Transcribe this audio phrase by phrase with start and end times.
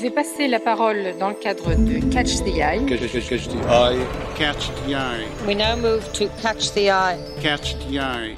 [0.00, 2.86] Je vais passer la parole dans le cadre de Catch the Eye.
[2.86, 3.98] Catch, catch, catch the eye.
[4.34, 5.26] Catch the eye.
[5.46, 7.18] We now move to Catch the Eye.
[7.42, 8.36] Catch the eye.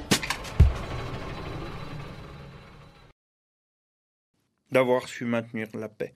[4.72, 6.14] D'avoir su maintenir la paix.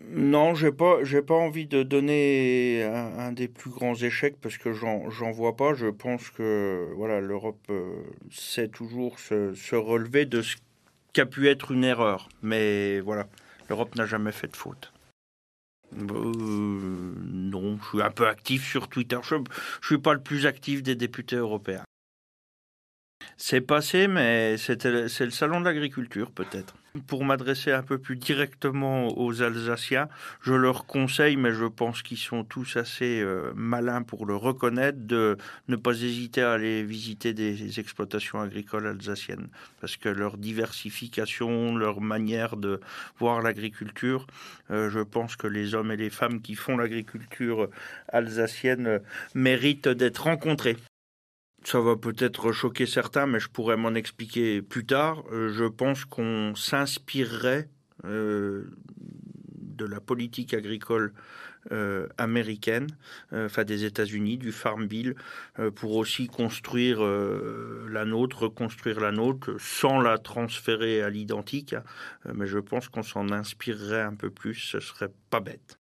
[0.00, 4.58] Non, j'ai pas, j'ai pas envie de donner un, un, des plus grands échecs parce
[4.58, 5.74] que j'en, j'en vois pas.
[5.74, 8.02] Je pense que voilà, l'Europe euh,
[8.32, 10.56] sait toujours se, se relever de ce
[11.12, 12.28] qu'a pu être une erreur.
[12.42, 13.28] Mais voilà,
[13.68, 14.92] l'Europe n'a jamais fait de faute.
[15.94, 19.18] Euh, non, je suis un peu actif sur Twitter.
[19.22, 19.44] Je ne
[19.82, 21.84] suis pas le plus actif des députés européens.
[23.44, 26.76] C'est passé, mais c'est le salon de l'agriculture peut-être.
[27.08, 30.08] Pour m'adresser un peu plus directement aux Alsaciens,
[30.42, 34.98] je leur conseille, mais je pense qu'ils sont tous assez euh, malins pour le reconnaître,
[35.00, 39.48] de ne pas hésiter à aller visiter des exploitations agricoles alsaciennes,
[39.80, 42.78] parce que leur diversification, leur manière de
[43.18, 44.28] voir l'agriculture,
[44.70, 47.68] euh, je pense que les hommes et les femmes qui font l'agriculture
[48.06, 48.98] alsacienne euh,
[49.34, 50.76] méritent d'être rencontrés
[51.64, 55.24] ça va peut-être choquer certains, mais je pourrais m'en expliquer plus tard.
[55.32, 57.68] Euh, je pense qu'on s'inspirerait
[58.04, 58.64] euh,
[58.96, 61.12] de la politique agricole
[61.70, 62.88] euh, américaine,
[63.32, 65.14] enfin des États-Unis, du Farm Bill,
[65.76, 71.76] pour aussi construire la nôtre, reconstruire la nôtre, sans la transférer à l'identique.
[72.34, 75.78] mais je pense qu'on s'en inspirerait un peu plus, ce serait pas bête.